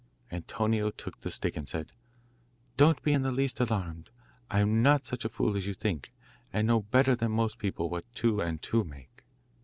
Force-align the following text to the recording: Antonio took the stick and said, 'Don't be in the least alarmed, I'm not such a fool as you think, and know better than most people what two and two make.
Antonio 0.31 0.89
took 0.89 1.21
the 1.21 1.29
stick 1.29 1.55
and 1.55 1.69
said, 1.69 1.91
'Don't 2.75 3.03
be 3.03 3.13
in 3.13 3.21
the 3.21 3.31
least 3.31 3.59
alarmed, 3.59 4.09
I'm 4.49 4.81
not 4.81 5.05
such 5.05 5.25
a 5.25 5.29
fool 5.29 5.55
as 5.55 5.67
you 5.67 5.75
think, 5.75 6.11
and 6.51 6.65
know 6.65 6.81
better 6.81 7.15
than 7.15 7.31
most 7.33 7.59
people 7.59 7.87
what 7.87 8.05
two 8.15 8.41
and 8.41 8.59
two 8.63 8.83
make. 8.83 9.23